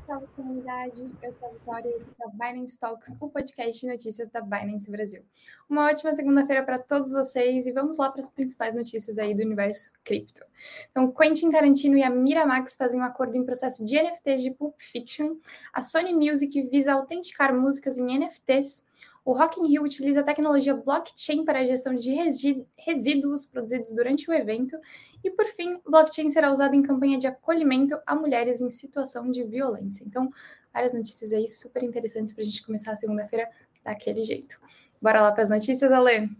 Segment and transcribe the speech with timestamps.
[0.00, 1.14] Salve, comunidade!
[1.22, 4.30] Eu sou a Vitória e esse aqui é o Binance Talks, o podcast de notícias
[4.30, 5.22] da Binance Brasil.
[5.68, 9.42] Uma ótima segunda-feira para todos vocês e vamos lá para as principais notícias aí do
[9.42, 10.42] universo cripto.
[10.90, 14.74] Então, Quentin Tarantino e a Miramax fazem um acordo em processo de NFTs de Pulp
[14.78, 15.36] Fiction,
[15.70, 18.86] a Sony Music visa autenticar músicas em NFTs,
[19.24, 22.14] o Rock in Rio utiliza a tecnologia blockchain para a gestão de
[22.76, 24.76] resíduos produzidos durante o evento.
[25.22, 29.44] E, por fim, blockchain será usado em campanha de acolhimento a mulheres em situação de
[29.44, 30.04] violência.
[30.04, 30.30] Então,
[30.72, 33.48] várias notícias aí super interessantes para a gente começar a segunda-feira
[33.84, 34.60] daquele jeito.
[35.00, 36.30] Bora lá para as notícias, Ale?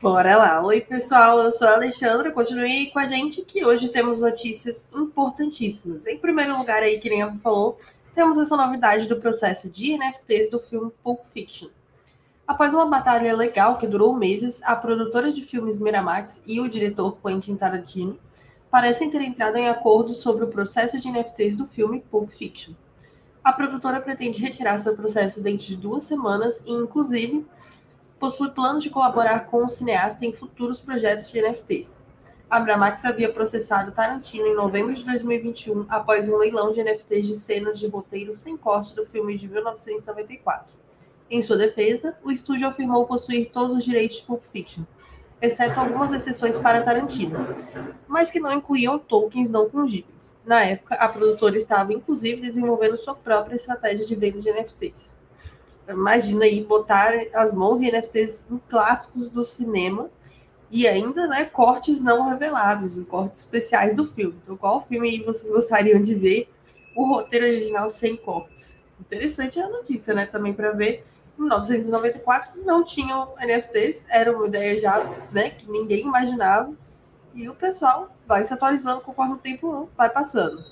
[0.00, 0.64] Bora lá.
[0.64, 1.40] Oi, pessoal.
[1.40, 2.32] Eu sou a Alexandra.
[2.32, 6.06] Continue com a gente que hoje temos notícias importantíssimas.
[6.06, 7.78] Em primeiro lugar, aí, que nem a falou,
[8.14, 11.68] temos essa novidade do processo de NFTs do filme Pulp Fiction.
[12.46, 17.16] Após uma batalha legal que durou meses, a produtora de filmes Miramax e o diretor
[17.22, 18.18] Quentin Tarantino
[18.70, 22.74] parecem ter entrado em acordo sobre o processo de NFTs do filme Pulp Fiction.
[23.42, 27.46] A produtora pretende retirar seu processo dentro de duas semanas e, inclusive,
[28.20, 31.98] possui planos de colaborar com o cineasta em futuros projetos de NFTs.
[32.52, 37.34] A Bramax havia processado Tarantino em novembro de 2021 após um leilão de NFTs de
[37.34, 40.74] cenas de roteiro sem corte do filme de 1994.
[41.30, 44.82] Em sua defesa, o estúdio afirmou possuir todos os direitos de Pulp Fiction,
[45.40, 47.38] exceto algumas exceções para Tarantino,
[48.06, 50.38] mas que não incluíam tokens não fungíveis.
[50.44, 55.16] Na época, a produtora estava inclusive desenvolvendo sua própria estratégia de venda de NFTs.
[55.84, 60.10] Então, imagina aí botar as mãos em NFTs em clássicos do cinema
[60.72, 64.40] e ainda, né, cortes não revelados, cortes especiais do filme.
[64.42, 66.48] Então, qual filme vocês gostariam de ver
[66.96, 68.78] o roteiro original sem cortes?
[68.98, 71.04] Interessante a notícia, né, também para ver.
[71.38, 76.72] Em 1994 não tinham NFTs, era uma ideia já, né, que ninguém imaginava.
[77.34, 80.64] E o pessoal vai se atualizando conforme o tempo vai passando.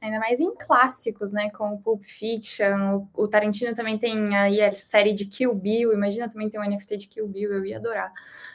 [0.00, 1.50] Ainda mais em clássicos, né?
[1.50, 3.06] Como Pulp Fiction.
[3.14, 5.92] O, o Tarantino também tem aí a série de Kill Bill.
[5.92, 7.52] Imagina também ter um NFT de Kill Bill.
[7.52, 8.10] Eu ia adorar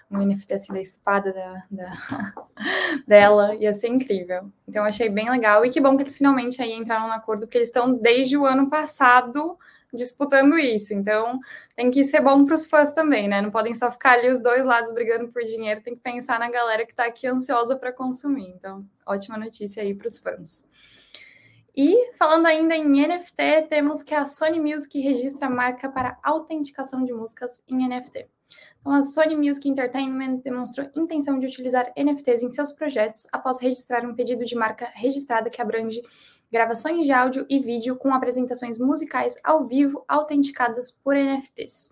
[0.09, 2.33] um NFT assim da espada da, da,
[3.07, 3.55] dela.
[3.55, 4.51] Ia ser incrível.
[4.67, 5.63] Então, achei bem legal.
[5.63, 8.45] E que bom que eles finalmente aí entraram no acordo, porque eles estão desde o
[8.45, 9.55] ano passado
[9.93, 10.93] disputando isso.
[10.93, 11.39] Então,
[11.75, 13.39] tem que ser bom para os fãs também, né?
[13.41, 16.49] Não podem só ficar ali os dois lados brigando por dinheiro, tem que pensar na
[16.49, 18.49] galera que está aqui ansiosa para consumir.
[18.49, 20.67] Então, ótima notícia aí para os fãs.
[21.77, 27.03] E falando ainda em NFT, temos que a Sony Music registra a marca para autenticação
[27.03, 28.29] de músicas em NFT.
[28.79, 34.05] Então, a Sony Music Entertainment demonstrou intenção de utilizar NFTs em seus projetos após registrar
[34.05, 36.01] um pedido de marca registrada que abrange
[36.49, 41.91] gravações de áudio e vídeo com apresentações musicais ao vivo autenticadas por NFTs.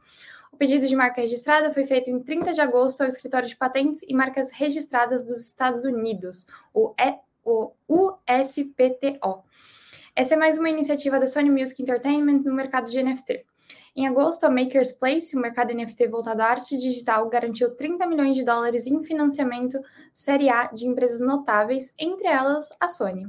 [0.53, 4.03] O pedido de marca registrada foi feito em 30 de agosto ao Escritório de Patentes
[4.07, 9.43] e Marcas Registradas dos Estados Unidos, o, e, o USPTO
[10.15, 13.43] essa é mais uma iniciativa da Sony Music Entertainment no mercado de NFT.
[13.95, 18.35] Em agosto, a Makers Place, o mercado NFT voltado à arte digital, garantiu 30 milhões
[18.35, 19.79] de dólares em financiamento
[20.11, 23.25] Série A de empresas notáveis, entre elas a Sony.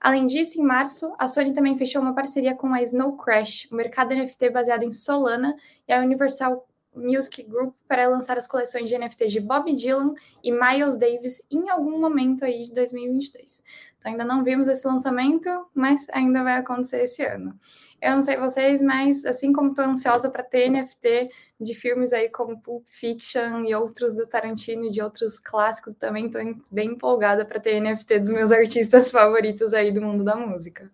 [0.00, 3.76] Além disso, em março, a Sony também fechou uma parceria com a Snow Crash, o
[3.76, 5.54] mercado NFT baseado em Solana,
[5.86, 10.52] e a Universal Music Group para lançar as coleções de NFTs de Bob Dylan e
[10.52, 13.62] Miles Davis em algum momento aí de 2022.
[14.04, 17.58] Ainda não vimos esse lançamento, mas ainda vai acontecer esse ano.
[18.02, 22.28] Eu não sei vocês, mas assim como estou ansiosa para ter NFT de filmes aí
[22.28, 27.46] como Pulp Fiction e outros do Tarantino e de outros clássicos, também estou bem empolgada
[27.46, 30.90] para ter NFT dos meus artistas favoritos aí do mundo da música.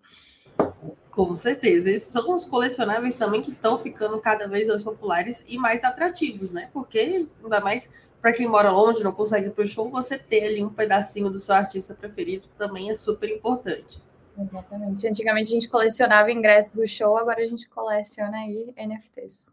[1.10, 1.90] Com certeza.
[1.90, 6.50] Esses são os colecionáveis também que estão ficando cada vez mais populares e mais atrativos,
[6.50, 6.70] né?
[6.72, 7.88] Porque ainda mais
[8.20, 11.30] para quem mora longe, não consegue ir para o show, você ter ali um pedacinho
[11.30, 14.02] do seu artista preferido também é super importante.
[14.38, 15.08] Exatamente.
[15.08, 19.50] Antigamente a gente colecionava ingresso do show, agora a gente coleciona aí NFTs.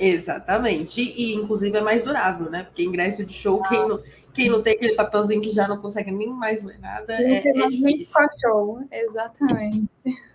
[0.00, 1.00] Exatamente.
[1.00, 2.64] E, inclusive é mais durável, né?
[2.64, 3.68] Porque ingresso de show, ah.
[3.68, 4.02] quem, não,
[4.32, 7.12] quem não tem aquele papelzinho que já não consegue nem mais ler nada.
[7.12, 8.20] é, é difícil.
[8.40, 8.82] show.
[8.90, 9.88] Exatamente.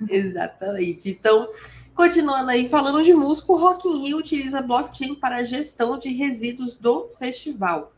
[0.10, 1.10] Exatamente.
[1.10, 1.50] Então,
[1.96, 6.10] Continuando aí, falando de música, o Rock in Rio utiliza blockchain para a gestão de
[6.10, 7.94] resíduos do festival.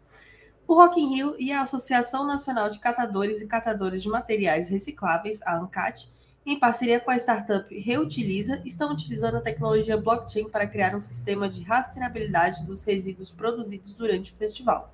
[0.67, 5.41] O Rock in Rio e a Associação Nacional de Catadores e Catadores de Materiais Recicláveis,
[5.41, 6.11] a ANCAT,
[6.47, 11.49] em parceria com a startup Reutiliza, estão utilizando a tecnologia blockchain para criar um sistema
[11.49, 14.93] de rastreabilidade dos resíduos produzidos durante o festival.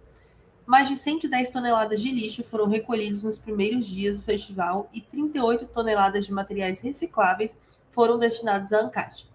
[0.66, 5.68] Mais de 110 toneladas de lixo foram recolhidos nos primeiros dias do festival e 38
[5.68, 7.56] toneladas de materiais recicláveis
[7.92, 9.30] foram destinados à ANCAD.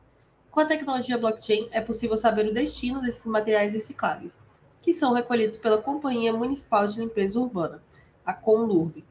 [0.50, 4.36] Com a tecnologia blockchain, é possível saber o destino desses materiais recicláveis,
[4.82, 7.80] que são recolhidos pela Companhia Municipal de Limpeza Urbana,
[8.26, 9.04] a Conlurb.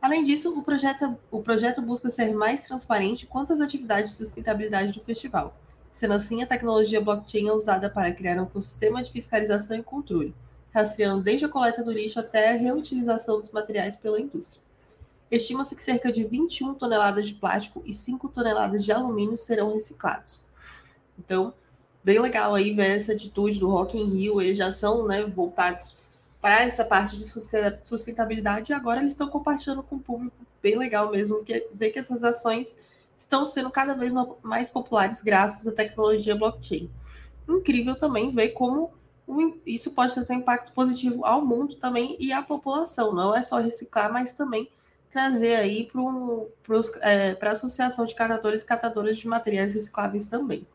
[0.00, 4.92] Além disso, o projeto, o projeto busca ser mais transparente quanto às atividades de sustentabilidade
[4.92, 5.56] do festival.
[5.92, 10.32] Sendo assim, a tecnologia blockchain é usada para criar um ecossistema de fiscalização e controle,
[10.72, 14.62] rastreando desde a coleta do lixo até a reutilização dos materiais pela indústria.
[15.30, 20.44] Estima-se que cerca de 21 toneladas de plástico e 5 toneladas de alumínio serão reciclados.
[21.18, 21.52] Então,
[22.04, 25.97] bem legal aí ver essa atitude do Rock in Rio, eles já são né, voltados
[26.40, 27.24] para essa parte de
[27.82, 31.98] sustentabilidade e agora eles estão compartilhando com o público, bem legal mesmo, que ver que
[31.98, 32.78] essas ações
[33.16, 34.12] estão sendo cada vez
[34.42, 36.88] mais populares graças à tecnologia blockchain.
[37.48, 38.92] Incrível também ver como
[39.66, 43.12] isso pode trazer um impacto positivo ao mundo também e à população.
[43.12, 44.70] Não é só reciclar, mas também
[45.10, 45.90] trazer aí
[46.62, 50.66] para é, a Associação de Catadores e Catadoras de Materiais Recicláveis também.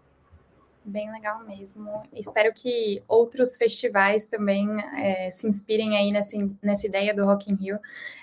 [0.85, 2.03] Bem legal mesmo.
[2.13, 7.55] Espero que outros festivais também é, se inspirem aí nessa, nessa ideia do Rock in
[7.55, 7.79] Rio.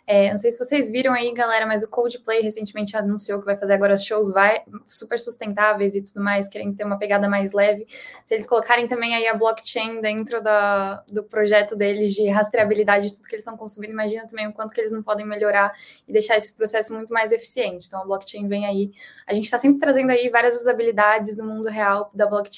[0.07, 3.57] É, não sei se vocês viram aí, galera, mas o Coldplay recentemente anunciou que vai
[3.57, 7.87] fazer agora shows vai, super sustentáveis e tudo mais, querendo ter uma pegada mais leve.
[8.25, 13.15] Se eles colocarem também aí a blockchain dentro da, do projeto deles de rastreabilidade de
[13.15, 15.73] tudo que eles estão consumindo, imagina também o quanto que eles não podem melhorar
[16.09, 17.87] e deixar esse processo muito mais eficiente.
[17.87, 18.91] Então a blockchain vem aí.
[19.27, 22.50] A gente está sempre trazendo aí várias usabilidades do mundo real da blockchain,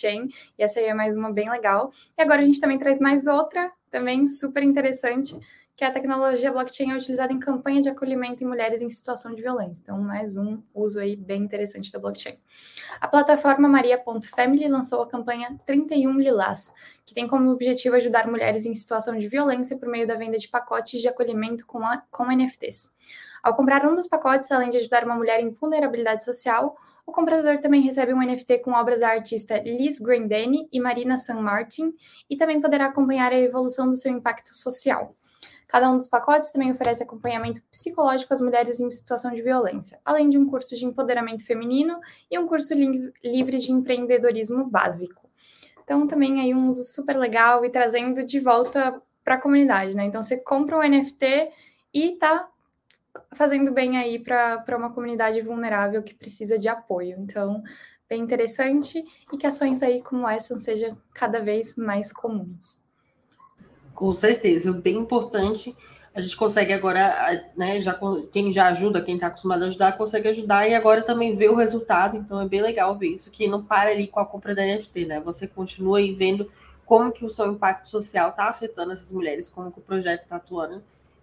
[0.59, 1.93] e essa aí é mais uma bem legal.
[2.17, 5.39] E agora a gente também traz mais outra, também super interessante
[5.83, 9.43] que a tecnologia blockchain é utilizada em campanha de acolhimento em mulheres em situação de
[9.43, 9.83] violência.
[9.83, 12.39] Então, mais um uso aí bem interessante da blockchain.
[13.01, 16.75] A plataforma Maria.family lançou a campanha 31 Lilás,
[17.05, 20.47] que tem como objetivo ajudar mulheres em situação de violência por meio da venda de
[20.47, 22.95] pacotes de acolhimento com, a, com NFTs.
[23.43, 26.77] Ao comprar um dos pacotes, além de ajudar uma mulher em vulnerabilidade social,
[27.07, 31.41] o comprador também recebe um NFT com obras da artista Liz Grandani e Marina San
[31.41, 31.93] Martin
[32.31, 35.15] e também poderá acompanhar a evolução do seu impacto social.
[35.67, 40.29] Cada um dos pacotes também oferece acompanhamento psicológico às mulheres em situação de violência, além
[40.29, 41.99] de um curso de empoderamento feminino
[42.31, 45.31] e um curso li livre de empreendedorismo básico.
[45.83, 50.05] Então, também aí um uso super legal e trazendo de volta para a comunidade, né?
[50.05, 51.51] Então, você compra um NFT
[51.95, 52.49] e tá
[53.35, 57.17] fazendo bem aí para uma comunidade vulnerável que precisa de apoio.
[57.19, 57.63] Então,
[58.09, 62.87] bem interessante e que ações aí como essa sejam cada vez mais comuns.
[63.95, 65.77] Com certeza, bem importante.
[66.15, 67.99] A gente consegue agora, né, já,
[68.31, 71.55] quem já ajuda, quem está acostumado a ajudar, consegue ajudar e agora também vê o
[71.55, 72.19] resultado.
[72.19, 75.07] Então é bem legal ver isso, que não para ali com a compra da NFT,
[75.07, 75.21] né?
[75.21, 76.51] Você continua aí vendo
[76.85, 80.37] como que o seu impacto social está afetando essas mulheres, como que o projeto está
[80.37, 80.83] atuando.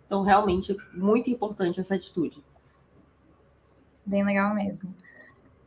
[0.10, 2.44] Então, realmente, é muito importante essa atitude.
[4.04, 4.92] Bem legal mesmo.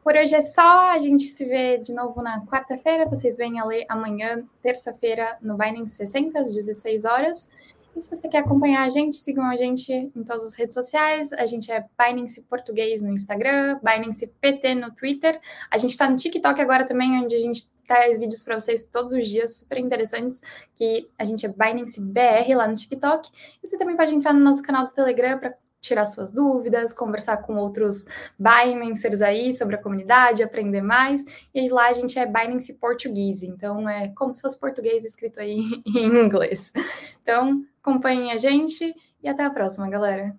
[0.02, 0.90] Por hoje é só.
[0.90, 3.08] A gente se vê de novo na quarta-feira.
[3.08, 7.48] Vocês vêm a ler amanhã, terça-feira, no Binance 60, às 16 horas.
[7.94, 11.32] E se você quer acompanhar a gente, sigam a gente em todas as redes sociais.
[11.34, 15.38] A gente é Binance Português no Instagram, Binance PT no Twitter.
[15.70, 19.12] A gente está no TikTok agora também, onde a gente traz vídeos para vocês todos
[19.12, 20.40] os dias, super interessantes,
[20.74, 23.30] que a gente é Binance BR lá no TikTok.
[23.62, 27.38] E você também pode entrar no nosso canal do Telegram para tirar suas dúvidas, conversar
[27.38, 28.06] com outros
[28.38, 31.24] Binancers aí sobre a comunidade, aprender mais.
[31.52, 35.58] E lá a gente é Binance Português, então é como se fosse português escrito aí
[35.84, 36.72] em inglês.
[37.20, 40.34] Então, acompanhem a gente e até a próxima, galera.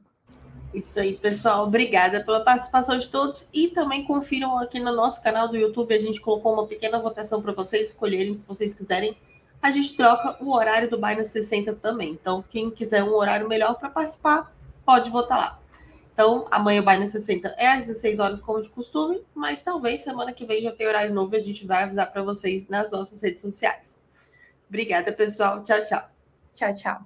[0.73, 1.67] Isso aí, pessoal.
[1.67, 5.93] Obrigada pela participação de todos e também confiram aqui no nosso canal do YouTube.
[5.93, 9.15] A gente colocou uma pequena votação para vocês escolherem, se vocês quiserem.
[9.62, 12.12] A gente troca o horário do Binance 60 também.
[12.12, 14.51] Então, quem quiser um horário melhor para participar,
[14.85, 15.59] pode votar lá.
[16.13, 20.31] Então, amanhã o Binance 60 é às 16 horas, como de costume, mas talvez semana
[20.31, 23.21] que vem já tenha horário novo e a gente vai avisar para vocês nas nossas
[23.21, 23.97] redes sociais.
[24.69, 25.63] Obrigada, pessoal.
[25.63, 26.09] Tchau, tchau.
[26.53, 27.05] Tchau, tchau.